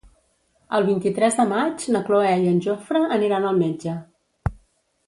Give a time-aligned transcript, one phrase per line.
[0.77, 3.97] El vint-i-tres de maig na Cloè i en Jofre aniran al metge.